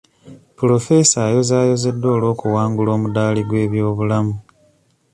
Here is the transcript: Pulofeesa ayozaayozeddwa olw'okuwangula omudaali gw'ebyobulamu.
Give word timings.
Pulofeesa 0.55 1.17
ayozaayozeddwa 1.27 2.09
olw'okuwangula 2.15 2.89
omudaali 2.97 3.41
gw'ebyobulamu. 3.49 4.33